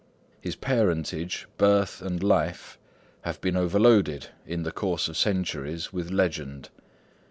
[0.41, 2.79] His parentage, birth, and life
[3.21, 6.69] have been overloaded in the course of centuries with legend.